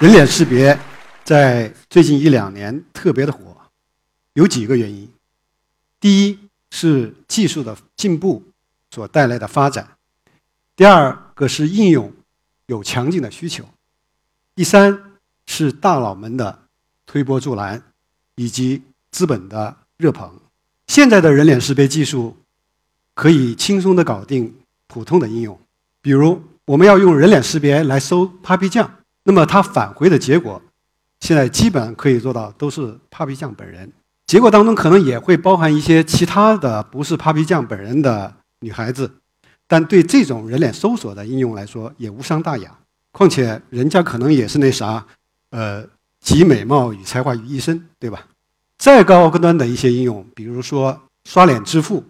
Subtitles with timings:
[0.00, 0.78] 人脸识别
[1.24, 3.54] 在最近一两年特别的火，
[4.32, 5.06] 有几个原因。
[6.00, 6.38] 第一
[6.70, 8.42] 是技术的进步
[8.90, 9.86] 所带来的发展，
[10.74, 12.10] 第二个是应用
[12.64, 13.62] 有强劲的需求，
[14.54, 16.60] 第三是大佬们的
[17.04, 17.82] 推波助澜，
[18.36, 20.32] 以及资本的热捧。
[20.86, 22.38] 现在的人脸识别技术
[23.12, 24.54] 可以轻松的搞定
[24.86, 25.60] 普通的应用，
[26.00, 28.99] 比如我们要用人脸识别来搜 Papi 酱，
[29.30, 30.60] 那么它返回的结果
[31.20, 33.92] 现在基本可以做到都是 Papi 酱本人。
[34.26, 39.08] 结果当中可能也会包含一些其他的不是 Papi 酱本人的女孩子，
[39.68, 42.76] 但对这种人脸搜索的应用来说也无伤大雅。
[43.12, 45.06] 况且人家可能也是那啥，
[45.50, 45.86] 呃，
[46.20, 48.26] 集美貌与才华于一身，对吧？
[48.78, 52.02] 再高端的一些应用，比如说刷脸支付，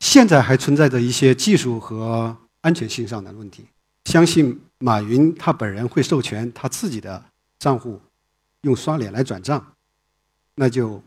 [0.00, 3.64] 现在还存在着一些技术和安全性上的问题。
[4.04, 7.24] 相信马云他本人会授权他自己的
[7.58, 8.00] 账户
[8.62, 9.74] 用刷脸来转账，
[10.54, 11.02] 那就。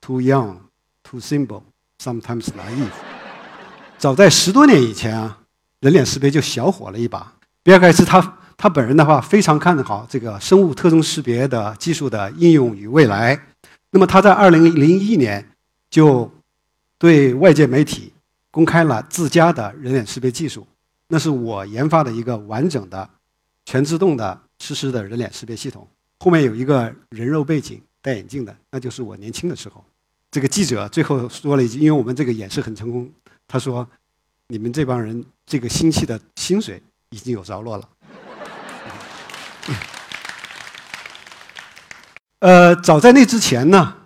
[0.00, 0.58] Too young,
[1.02, 1.64] too simple,
[2.00, 2.92] sometimes naive。
[3.98, 5.40] 早在十多年以前啊，
[5.80, 7.34] 人脸识别就小火了一把。
[7.64, 13.38] 比尔盖茨他他本人的话非常看好这个生物特征识别的技术的应用与未来。
[13.90, 15.44] 那么他在二零零一年
[15.90, 16.32] 就
[16.96, 18.12] 对外界媒体
[18.52, 20.64] 公开了自家的人脸识别技术，
[21.08, 23.08] 那是我研发的一个完整的
[23.64, 25.88] 全自动的实时的人脸识别系统，
[26.20, 27.82] 后面有一个人肉背景。
[28.00, 29.84] 戴眼镜的，那就是我年轻的时候。
[30.30, 33.10] 这个记者最后说了一句：“因为我们这个演示很成功。”
[33.48, 33.86] 他说
[34.46, 37.88] ：“你们这帮人这个星期的薪水已经有着落了。”
[42.38, 43.96] 呃，早在那之前呢，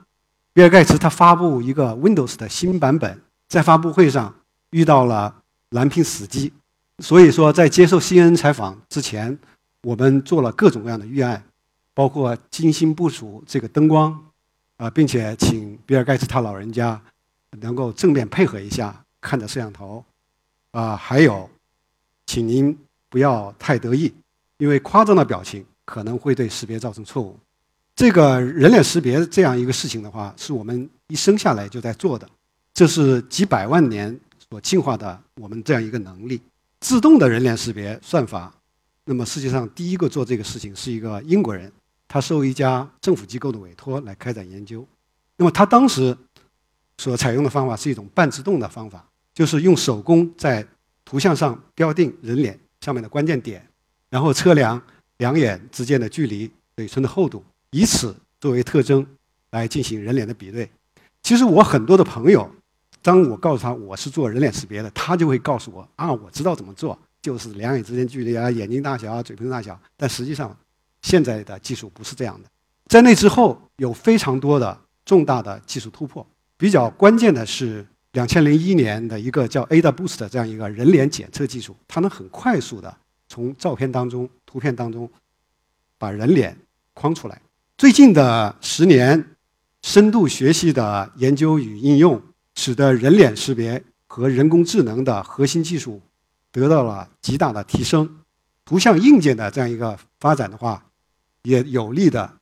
[0.55, 4.35] 比尔盖茨他发布一个 Windows 的新版本，在发布会上
[4.71, 6.51] 遇到了蓝屏死机，
[6.99, 9.39] 所以说在接受 CNN 采访之前，
[9.83, 11.43] 我们做了各种各样的预案。
[11.95, 14.19] 包括精心部署这个灯光，
[14.79, 16.99] 啊，并且请比尔盖茨他老人家
[17.61, 20.03] 能够正面配合一下看着摄像头，
[20.71, 21.51] 啊，还有，
[22.25, 22.75] 请您
[23.11, 24.11] 不要太得意，
[24.57, 27.39] 因为夸张的表情可能会对识别造成错误。
[27.95, 32.27] 这个人脸识别这样一个事情的话，是我们一生下来就在做的，
[32.73, 34.19] 这是几百万年
[34.49, 36.41] 所进化的我们这样一个能力。
[36.83, 38.53] 自动的人脸识别算法，
[39.05, 41.73] 那么世界上第一个做这个事情是一个英国人。
[42.09, 44.87] 他受一家政府机构的委托来开展研究，
[45.37, 46.15] 那么他当时
[46.99, 50.67] 所采用的方法是一种半自动的方法，就是用手工在
[51.05, 53.67] 图像上标定人脸上面的关键点，
[54.11, 54.83] 然后测量
[55.19, 59.07] 两眼之间的距离、嘴唇的厚度，以此作为特征
[59.53, 60.69] 来进行人脸的比对。
[61.23, 62.51] 其实我很多的朋友，
[63.03, 70.57] 当我告诉他我是做人脸识别的，他就会告诉我啊，我知道怎么做，就是两眼之间距离啊、眼睛大小啊、嘴唇大小，但实际上。
[71.05, 72.49] 现在的技术不是这样的，
[72.87, 76.25] 在那之后有非常多的重大的技术突破。
[76.57, 82.97] 比较关键的是，两千零一年的一个叫 Ada Boost 的这样一个人脸检测技术，它能很快速的
[83.27, 85.11] 从照片当中、图片当中
[85.99, 86.57] 把人脸
[86.95, 87.43] 框出来。
[87.77, 89.35] 最近的十年，
[89.83, 92.23] 深度学习的研究与应用，
[92.55, 96.01] 使得人脸识别和人工智能的核心技术
[96.51, 98.19] 得到了极大的提升。
[98.65, 100.85] 图像硬件的这样一个发展的话，
[101.43, 102.33] 也有力的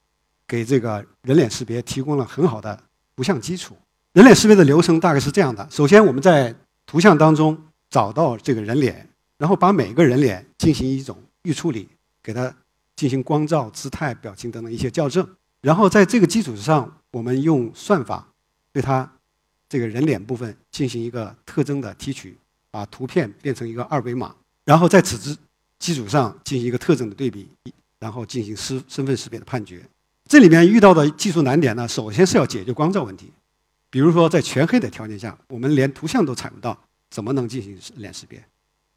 [0.47, 2.79] 给这个人脸识别提供了很好的
[3.17, 3.77] 图像基础。
[4.13, 6.55] 人脸识别的流程大概是这样的：首先，我们在
[6.85, 7.57] 图像当中
[7.89, 11.89] 找到这个人脸，然后把每个人脸进行一种预处理，
[12.23, 12.53] 给它
[12.97, 15.27] 进行光照、姿态、表情等等一些校正。
[15.63, 18.29] 然后在这个基础之上，我们用算法
[18.73, 19.11] 对它
[19.71, 22.37] 这个人脸部分进行一个特征的提取，
[22.71, 24.35] 把图片变成一个二维码。
[24.67, 25.35] 然后在此之
[25.79, 27.49] 基础上进行一个特征的对比。
[28.01, 29.87] 然后进行身身份识别的判决，
[30.27, 33.31] 这里面遇到的技术难点呢，首先是要解决光照问题。
[33.91, 38.43] 比如说，在全黑的条件下，我们连图像都采不到，怎么能进行脸识别？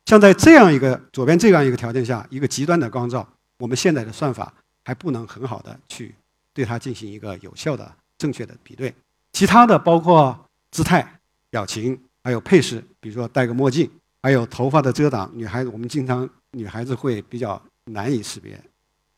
[0.05, 3.27] 像在这样一个左边这样一个条件下，一个极端的光照，
[3.57, 4.53] 我们现在的算法
[4.85, 6.15] 还不能很好的去
[6.53, 8.95] 对它进行一个有效的、正确的比对。
[9.33, 11.07] 其他的包括姿态、
[11.51, 13.87] 表情，还有配饰，比如说戴个墨镜，
[14.23, 18.59] 还有头发的遮挡，女孩子我们经常女孩子会比较难以识别。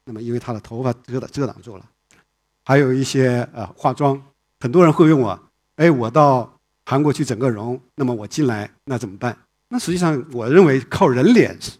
[0.04, 1.86] 那么，因为她的头发遮挡遮挡住了，
[2.66, 4.22] 还有一些呃化妆，
[4.60, 5.40] 很多人会问我，
[5.78, 9.38] 哎，我到韩国去整个容，那么我进来那怎么办？
[9.70, 11.72] 那实际上，我认为靠人脸识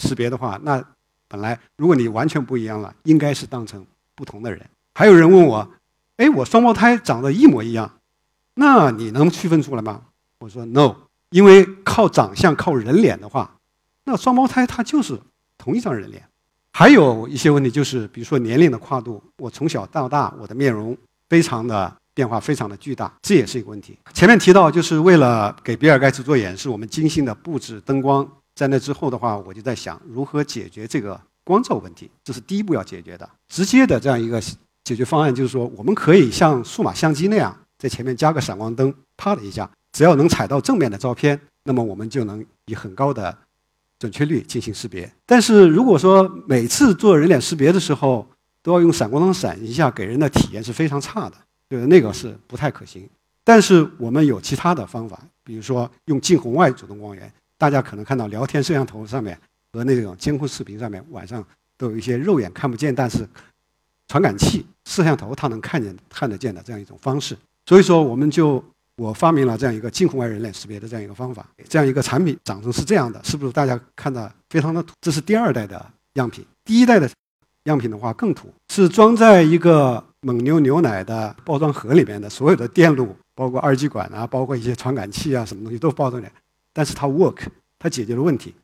[0.00, 0.84] 识别的话，那
[1.28, 3.86] 本来如果你完全不一样了，应该是当成
[4.16, 4.60] 不同的人。
[4.94, 5.70] 还有人问我，
[6.16, 8.00] 哎，我双胞胎长得一模一样，
[8.54, 10.02] 那你能区分出来吗？
[10.40, 10.94] 我说 no，
[11.30, 13.56] 因为靠长相靠人脸的话，
[14.04, 15.18] 那双胞胎他就是
[15.56, 16.22] 同一张人脸。
[16.72, 20.96] 还有一些问题就是，比如说年龄的跨度，我从小到大我的面容
[21.28, 23.98] 非常的变化非常的巨大，这也是一个问题。
[24.14, 28.26] 前面提到，就是为了给比尔盖茨做演示，我们精心的布置灯光。
[28.54, 33.28] 在那之后的话，我就在想如何解决这个光照问题，这是第一步要解决的。
[33.48, 34.38] 直接的这样一个
[34.84, 43.36] 解决方案就是说，我们可以像数码相机那样，在前面加个闪光灯，啪的一下，只要能采到正面的照片，那么我们就能以很高的
[43.98, 45.12] 准确率进行识别。
[45.26, 48.24] 但是如果说每次做人脸识别的时候
[48.62, 51.36] 都要用闪光灯闪一下，给人的体验是非常差的，
[51.68, 53.04] 就是那个是不太可行。
[53.42, 57.32] 但是我们有其他的方法，比如说用近红外主动光源。
[57.58, 59.36] 大家可能看到聊天摄像头上面
[59.72, 61.44] 和那种监控视频上面，晚上
[61.76, 63.28] 都有一些肉眼看不见，但是
[64.06, 67.36] 传感器摄像头它能看见、看得见的这样一种方式。
[67.66, 68.62] 所以说，我们就
[68.96, 71.46] 我发明了这样一个近红外人脸识别的这样一个方法。
[71.68, 74.92] 这样一个产品长成是这样的，是不是大家看的非常的土？
[75.00, 77.08] 这是第二代的样品，第一代的
[77.64, 86.26] 样品的话更土，是装在一个蒙牛牛奶的包装盒里面的，所有的电路，包括二极管啊，包括一些传感器啊，什么东西都包装里。
[86.72, 87.38] 但是它 work，
[87.78, 88.54] 它解决了问题，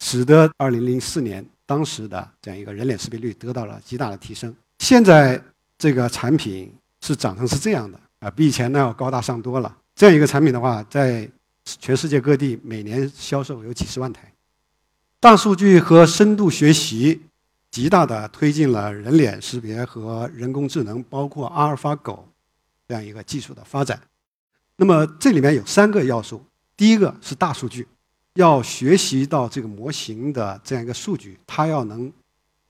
[0.00, 4.54] 使得2004年当时的这样一个人脸识别率得到了极大的提升。
[4.78, 5.42] 现在
[5.78, 9.76] 这个产品是长成是这样的啊，比以前呢要高大上多了。
[9.96, 11.28] 这样一个产品的话，在
[11.64, 14.32] 全世界各地每年销售有几十万台。
[15.18, 17.20] 大数据和深度学习
[17.70, 22.28] 极大的推进了人脸识别和人工智能，包括阿尔法狗
[22.86, 24.00] 这样一个技术的发展。
[24.76, 26.44] 那么这里面有三个要素。
[26.76, 27.86] 第一个是大数据，
[28.34, 32.12] 要学习到这个模型的这样一个数据，它要能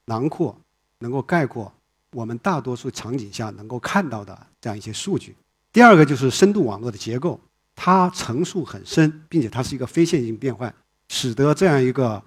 [0.07, 0.59] 囊括、
[0.99, 1.73] 能够概括
[2.13, 5.35] 我们大多数场景下能够看到的这样一些数据。
[5.73, 7.41] 第二个就是深度网络的结构，
[7.75, 10.73] 它层数很深，并且它是一个非线性变换，
[11.09, 12.23] 使得这样一个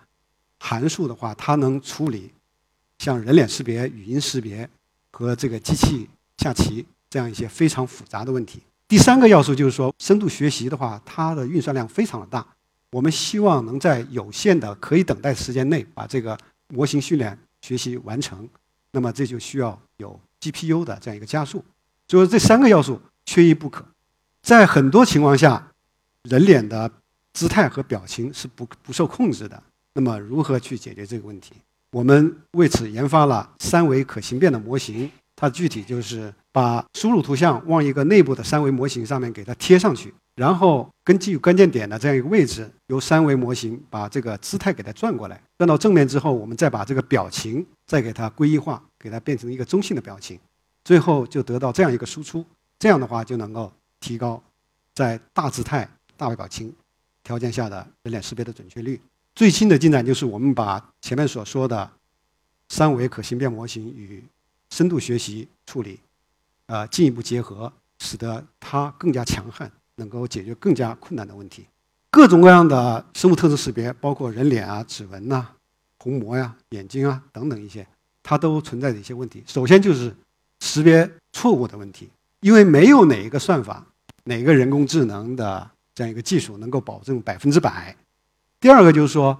[0.60, 2.32] 函数的话，它能处理
[2.98, 4.68] 像人脸识别、语音识别
[5.12, 6.10] 和这个机器
[6.40, 8.62] 下棋这样一些非常复杂的问题。
[8.88, 12.46] 第三个要素就是说，深度学习的话，它的运算量非常的大。
[12.92, 16.36] 我们希望能在有限的可以等待时间内把这个
[16.70, 18.48] 模型训练学习完成。
[18.92, 21.64] 那么这就需要有 GPU 的这样一个加速。
[22.08, 23.86] 所以这三个要素缺一不可。
[24.42, 25.72] 在很多情况下，
[26.24, 26.92] 人脸的
[27.34, 29.62] 姿态和表情是不不受控制的。
[29.94, 31.56] 那么如何去解决这个问题？
[31.92, 35.10] 我们为此研发了三维可形变的模型。
[35.38, 50.40] 它具体就是把输入图像往一个内部的三维模型上面给它贴上去，然后根据关键点的这样一个位置，由三维模型把这个姿态给它转过来，转到正面之后，我们再把这个表情再给它归一化，给它变成一个中性的表情，
[50.86, 52.46] 最后就得到这样一个输出。
[52.86, 54.40] 这样的话就能够提高
[54.94, 56.72] 在大姿态、大表情
[57.24, 59.02] 条件下的人脸识别的准确率。
[59.34, 61.92] 最新的进展就是我们把前面所说的
[62.70, 64.24] 三维可形变模型与
[64.70, 66.00] 深度学习处理，
[66.68, 71.66] 啊，进一步结合，使得它更加强悍，能够解决更加困难的问题。
[72.12, 75.50] 各种各样的生物特征识别，包括人脸啊、指纹呐、
[75.98, 77.88] 虹膜呀、眼睛啊等等一些，
[78.22, 79.44] 它都存在着一些问题。
[79.48, 80.16] 首先就是
[80.60, 82.12] 识别错误的问题，
[82.42, 83.86] 因为没有哪一个算法、
[84.24, 87.96] 哪个人工智能的这样一个技术能够保证百分之百。
[88.60, 89.38] 第二个就是说，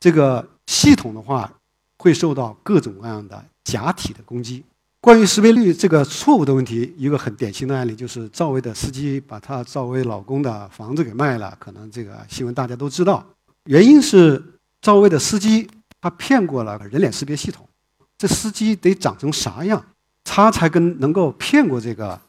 [0.00, 1.52] 这个系统的话
[1.98, 3.44] 会受到各种各样的。
[3.66, 4.64] 假体的攻击。
[5.00, 13.26] 关于识别率这个错误的问题，一个很典型的案例就是赵薇的司机把她赵薇老公的房子给卖了，可能这个新闻大家都知道。
[13.64, 14.40] 原因是
[14.80, 15.68] 赵薇的司机
[16.00, 17.68] 他骗过了人脸识别系统。
[18.16, 19.84] 这司机得长成啥样，
[20.22, 22.20] 他才跟能够骗过这个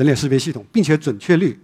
[0.00, 1.60] 人脸识别系统，并且准确率、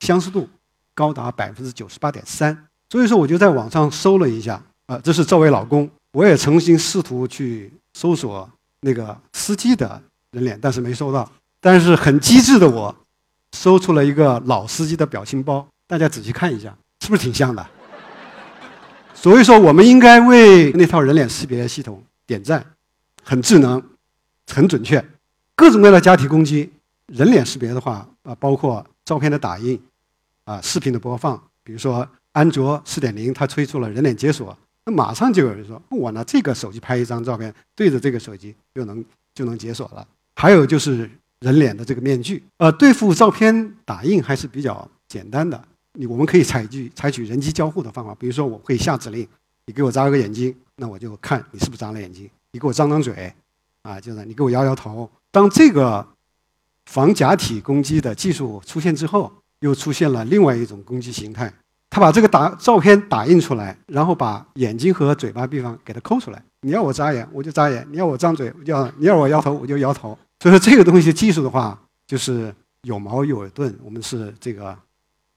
[0.00, 0.48] 相似度
[0.94, 2.66] 高达百分之九十八点三。
[2.88, 5.88] 所以说，我就在网上搜了一下，啊，这是这位老公。
[6.12, 7.72] 我也曾经试图去。
[7.92, 8.48] 搜索
[8.82, 10.00] 那个司机的
[10.30, 11.28] 人脸，但是没搜到。
[11.60, 12.94] 但是很机智的我，
[13.50, 15.66] 搜出了一个老司机的表情包。
[15.88, 17.66] 大家仔细看一下，是不是挺像的？
[19.12, 22.64] 所以说，我们应该为那套人脸识别系统点赞，
[23.24, 23.82] 很智能，
[24.46, 25.04] 很准确。
[25.56, 26.70] 各种各样的加体攻击，
[27.10, 29.80] 人脸识别的话啊，包括照片的打印，
[30.44, 31.40] 啊，视频的播放。
[31.64, 34.56] 比如说安卓四点零，它推出了人脸解锁。
[34.84, 40.06] 那马上就有人说，我拿这个手机拍一张照片，对着这个手机就能就能解锁了。
[40.36, 45.62] 还有就是人脸的这个面具，呃，对付照片打印还是比较简单的。
[45.94, 49.26] 你我们可以采取采取人机交互的方法，比如说我会下指令，
[49.66, 52.30] 你给我眨个眼睛，那我就看你是不是眨了眼睛。
[52.52, 53.32] 你给我张张嘴，
[53.82, 55.10] 啊，就是你给我摇摇头。
[55.30, 56.06] 当这个
[56.90, 61.52] 防假体攻击的技术出现之后，又出现了另外一种攻击形态。
[61.88, 70.18] 他把这个打照片打印出来，然后把眼睛和嘴巴地方给它抠出来，你要我眨眼，我就眨眼；你要我张嘴，我就要；你要我摇头，我就摇头。
[70.40, 73.72] 所以说，这个东西技术的话，就是有矛有盾。
[73.84, 74.76] 我们是这个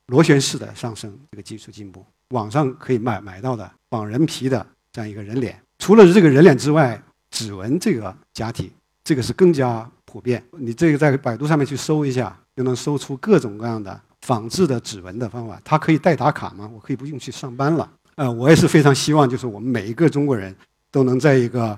[0.07, 2.03] 螺旋式的上升，这个技术进步。
[2.29, 8.71] 网上可以买买到的仿人皮的这样一个人脸，除了这个人脸之外，指纹这个假体，
[9.03, 10.43] 这个是更加普遍。
[10.51, 15.59] 你这个在百度上面去搜一下，就能搜出各种各样的仿制的指纹的方法。
[15.65, 16.69] 它可以代打卡吗？
[16.71, 17.91] 我可以不用去上班了。
[18.13, 20.55] 呃，我也是非常希望，就是我们每一个中国人
[20.91, 21.75] 都能在一个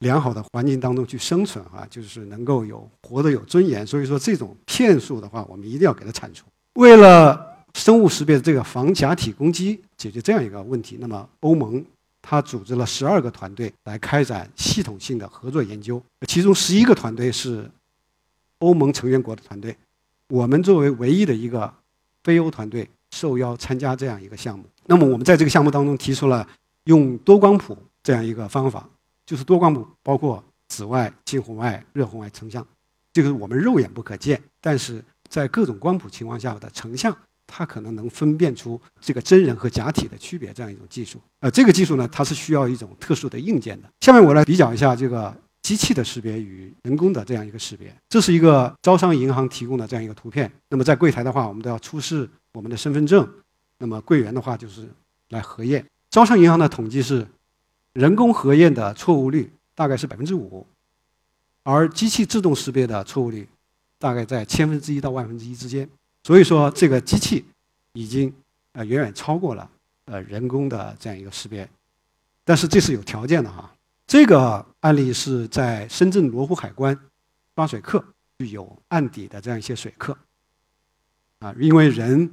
[0.00, 3.86] 良好的环境当中去生存啊，就是能够有活得有尊严。
[3.86, 6.44] 所以说，这种骗术的话，我们一定要给它铲除。
[6.74, 11.82] 为了生物识别的这个防假体攻击，解决这样一个问题，那么欧盟
[12.22, 17.68] 他组织了十二个团队来开展系统性的合作研究，其中十一个团队是
[18.58, 19.76] 欧盟成员国的团队，
[20.28, 21.74] 我们作为唯一的一个
[22.22, 24.64] 非欧团队受邀参加这样一个项目。
[24.86, 26.48] 那么我们在这个项目当中提出了
[26.84, 28.88] 用多光谱这样一个方法，
[29.26, 32.66] 就是多光谱包括紫外、近红外、热红外成像，
[33.12, 37.16] 这个我们肉眼不可见，但是在各种光谱情况下的成像。
[37.54, 41.20] 它可能能分辨出这个真人和假体的区别，这样一种技术。
[41.40, 43.88] 呃，这个技术呢，它是需要一种特殊的硬件的。
[44.00, 47.94] 下面我来比较一下这个机器的识别与人工的这样一个识别。
[48.08, 50.50] 这是一个招商银行提供的这样一个图片。
[50.70, 53.28] 那么在柜台的话，我们都要出示我们的身份证。
[53.76, 54.88] 那么柜员的话就是
[55.28, 55.84] 来核验。
[56.08, 57.26] 招商银行的统计是，
[57.92, 60.66] 人工核验的错误率大概是百分之五，
[61.64, 63.46] 而机器自动识别的错误率
[63.98, 65.86] 大概在千分之一到万分之一之间。
[66.22, 67.44] 所以说，这个机器
[67.94, 68.32] 已经
[68.72, 69.68] 呃远远超过了
[70.04, 71.68] 呃人工的这样一个识别，
[72.44, 73.74] 但是这是有条件的哈。
[74.06, 76.96] 这个案例是在深圳罗湖海关
[77.54, 78.04] 抓水客，
[78.38, 80.16] 有案底的这样一些水客
[81.38, 82.30] 啊，因为人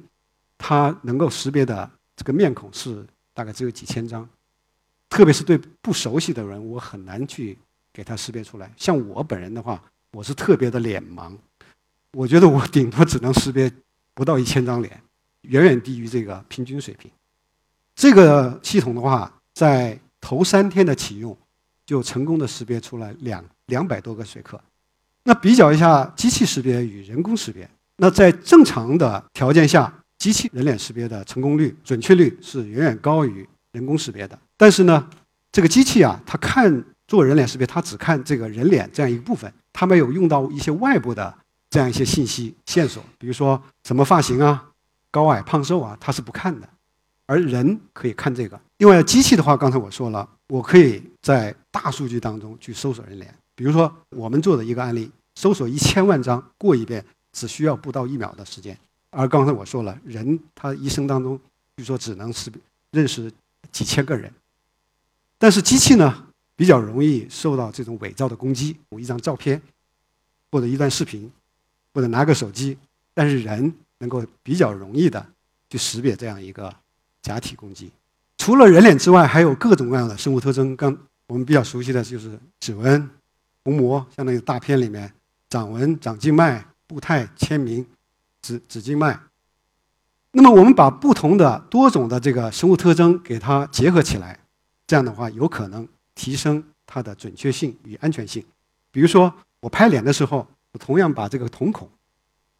[0.56, 4.28] 他能够识别的这个面孔是大概只有几千张，
[5.08, 7.58] 特别是对不熟悉的人，我很难去
[7.92, 8.72] 给他识别出来。
[8.76, 9.82] 像我本人的话，
[10.12, 11.36] 我是特别的脸盲。
[12.12, 13.70] 我觉得我顶多只能识别
[14.14, 15.00] 不到一千张脸，
[15.42, 17.10] 远远低于这个平均水平。
[17.94, 21.36] 这个系统的话，在头三天的启用，
[21.86, 24.60] 就成功的识别出来两两百多个水客。
[25.22, 34.36] 那比较一下机器识别与人工识别，那在正常的条件下，机器人脸识别的成功率、准确率是远远高于人工识别的。
[34.56, 35.08] 但是呢，
[35.52, 41.32] 这个机器啊，它看做人脸识别，它只看这个人脸这样一部分，它没有用到一些外部的。
[41.70, 44.70] 这样一些信息线索，比如说什么发型啊、
[45.10, 46.68] 高矮胖瘦啊，它是不看的，
[47.26, 48.60] 而人可以看这个。
[48.78, 53.32] 另外，机器的话，刚才我说了，我可以在大数据当中去搜索人脸。
[53.54, 58.76] 比如说，我们做的一个案例，搜索一千万张过一遍，只需要不到一秒的时间。
[59.10, 61.38] 而刚才我说了，人他一生当中，
[61.76, 62.50] 据说只能识
[62.90, 63.30] 认识
[63.70, 64.32] 几千个人，
[65.38, 69.60] 但是机器呢，比较容易受到这种伪造的攻击，我一张照片
[70.50, 71.30] 或者一段视频。
[71.92, 72.78] 或者拿个手机，
[73.12, 75.24] 但是人能够比较容易的
[75.68, 76.72] 去识别这样一个
[77.20, 77.90] 假体攻击。
[78.38, 80.76] 除了人脸之外，还有各种各样的生物特征。
[80.76, 83.10] 刚我们比较熟悉的就是指纹、
[83.64, 85.12] 虹膜，像那个大片里面
[85.48, 87.84] 掌纹、掌静脉、步态、签名、
[88.40, 89.20] 指 指静脉。
[90.32, 94.38] 那么我们把不同的多种的这个生物特征给它结合起来，
[94.86, 98.44] 这样的话有可能提升它的准确性与安全性。
[98.90, 100.46] 比如说我拍脸的时候。
[100.72, 101.90] 我同样把这个瞳孔、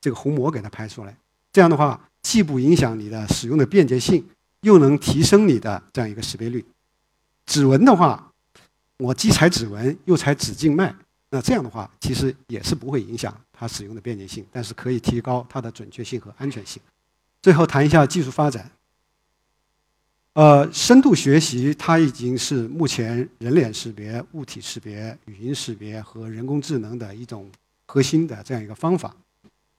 [0.00, 1.16] 这个虹膜给它拍出来，
[1.52, 4.26] 这样的话既不影响你的使用的便捷性，
[4.62, 6.64] 又能提升你的这样一个识别率。
[7.46, 8.32] 指纹的话，
[8.98, 10.94] 我既采指纹又采指静脉，
[11.30, 16.82] 那这样的话其实也是不会影响它使用的便捷性，但是可以提高它的准确性和安全性。
[17.42, 18.70] 最后谈一下技术发展。
[20.34, 27.50] 呃，深度学习它已经是目前人脸识别、物体识别、语音识别和人工智能的一种。
[27.90, 29.16] 核心的这样一个方法，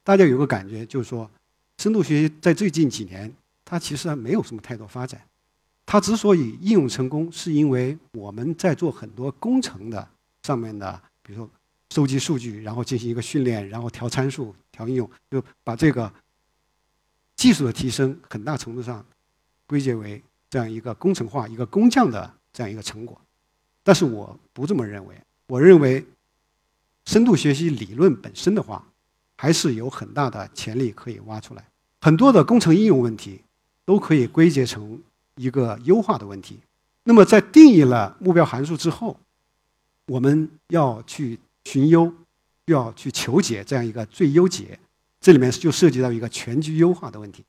[0.04, 1.32] 大家有个感觉，就是说，
[1.78, 5.22] 深度学习在最近几年，它其实还没有什么太多发展。
[5.86, 10.06] 它之所以应用成功，是因为我们在做很多工程的
[10.44, 11.50] 上面的，比如说
[11.90, 16.12] 收集数据，然后进行一个训练，然后调参数、调应用，就把这个
[17.38, 19.06] 技术的提升，很大程度上
[19.66, 23.18] 归结为这样一个工程化、一个工匠的这样一个成果。
[23.84, 25.16] 但是我不这么认为，
[25.48, 26.06] 我认为。
[27.06, 28.86] 深度学习理论本身的话，
[29.38, 31.66] 还是有很大的潜力可以挖出来。
[32.00, 33.42] 很多的工程应用问题，
[33.86, 35.02] 都可以归结成
[35.36, 36.60] 一个优化的问题。
[37.04, 39.20] 那么在定义了目标函数之后，
[40.06, 42.14] 我们要去寻优，
[42.66, 44.80] 要去求解这样一个最优解。
[45.20, 47.44] 这里面就涉及到一个全局优化的问题。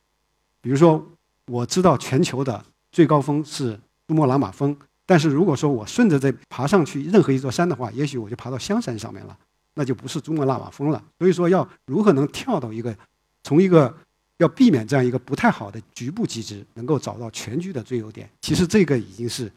[0.61, 1.07] 比如说，
[1.47, 9.37] 我知道全球的最高峰是珠穆朗玛峰，但是如果说我顺着这爬上去任何一座山的话，也许我就爬到香山上面了，
[9.75, 11.03] 那就不是珠穆朗玛峰了。
[11.19, 12.97] 所以说，要如何能跳到一个，
[13.43, 13.95] 从一个
[14.39, 19.53] 要避免这样一个不太好的局部机制，能够找到全局的最优点，其实这个已经是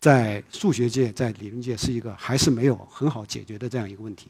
[0.00, 4.28] 在数学界、在理论界是一个还是没有很好解决的这样一个问题。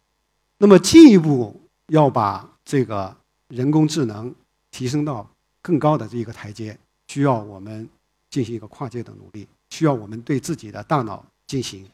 [0.58, 3.14] 那么进一步要把这个
[3.49, 4.32] 人工智能
[4.70, 5.28] 提升到
[5.61, 7.88] 更高的这一个台阶，需要我们
[8.30, 9.49] 进行一个跨界的努力。
[9.75, 11.85] 需要我们对自己的大脑进行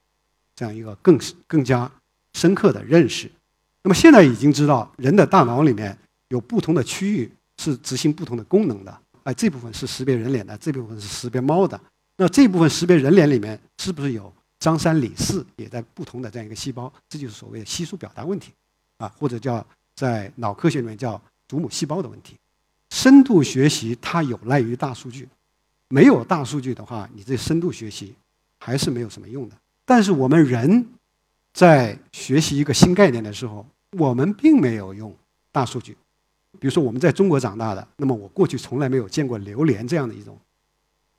[0.55, 1.91] 这样一个更更加
[2.35, 3.31] 深刻的认识。
[3.83, 5.97] 那么现在已经知道，人的大脑里面
[6.29, 9.01] 有不同的区域是执行不同的功能的。
[9.23, 11.81] 哎，这部分是识别人脸的，这部分是识别猫的。
[12.19, 16.93] 那这部分识别人脸里面是不是有张三李四也在不同的这样一个细胞？
[17.09, 18.53] 这就是所谓的稀疏表达问题
[18.99, 21.19] 啊，或者叫在脑科学里面叫
[21.49, 22.37] 祖母细胞的问题。
[22.91, 25.27] 深度学习它有赖于大数据。
[25.93, 28.15] 没有大数据的话，你这深度学习
[28.59, 29.57] 还是没有什么用的。
[29.85, 30.87] 但是我们人
[31.53, 33.67] 在学习一个新概念的时候，
[33.99, 35.13] 我们并没有用
[35.51, 35.97] 大数据。
[36.61, 40.39] 比如说我们在中国长大的，那么我过去从来没有见过榴莲这样的一种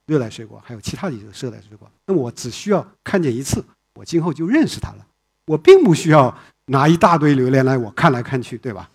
[0.06, 1.90] 热带水果，还有其他的一种热带水果。
[2.06, 3.64] 那么我只需要看见一次，
[3.96, 5.06] 我今后就认识它了。
[5.48, 6.34] 我并不需要
[6.68, 8.90] 拿一大堆榴莲来我看来看去，对吧？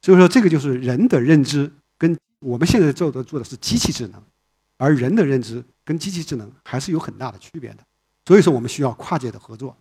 [0.00, 4.22] 所以说，这个就是人的认知跟我们现在做的做的是机器智能。
[4.82, 7.78] 而人的认知跟机器智能还是有很大的区别的，
[8.26, 9.76] 所以说我们需要跨界的合作，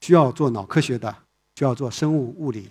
[0.00, 1.12] 需要做脑科学的，
[1.56, 2.70] 需要做生物物理、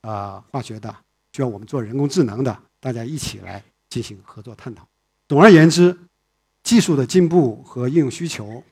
[0.00, 0.96] 啊化学的，
[1.34, 4.88] 需要我们做人工智能的，大家一起来进行合作探讨。
[5.28, 5.94] 总而言之，
[6.62, 8.64] 技术的进步和应用需求，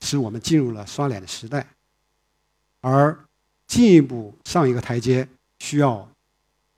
[0.00, 1.66] 使我们进入了刷脸的时代，
[2.82, 3.18] 而
[3.66, 5.26] 进一步上一个台阶，
[5.60, 6.06] 需要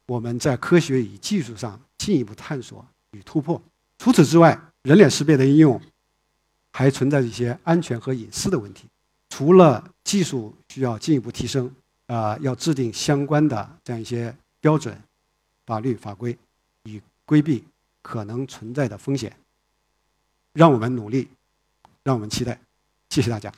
[0.07, 3.61] 我们在科学与技术上进一步探索与突破。
[3.99, 5.81] 除此之外，人脸识别的应用
[6.73, 8.87] 还存在一些安全和隐私的问题。
[9.29, 11.73] 除了技术需要进一步提升，
[12.07, 15.01] 啊，要制定相关的这样一些标准、
[15.65, 16.37] 法律法规，
[16.85, 17.65] 以规避
[18.03, 19.35] 可能存在的风险。
[20.53, 21.29] 让我们努力，
[22.03, 22.59] 让我们期待。
[23.09, 23.51] 谢谢大家。